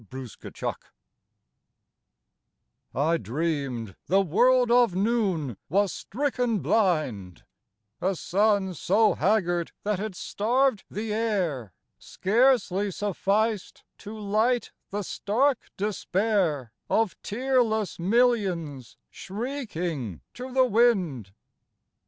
[0.09, 0.75] 119 XXVI
[2.95, 7.43] A DREAM I DREAMED the world of noon was stricken blind:
[8.01, 15.69] A sun, so haggard that it starved the air, Scarcely sufficed to light the stark
[15.77, 21.31] despair Of tearless millions shrieking to the wind.